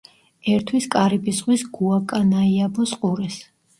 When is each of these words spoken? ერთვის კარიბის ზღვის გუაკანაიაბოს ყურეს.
ერთვის 0.53 0.87
კარიბის 0.95 1.41
ზღვის 1.41 1.65
გუაკანაიაბოს 1.77 2.95
ყურეს. 3.05 3.37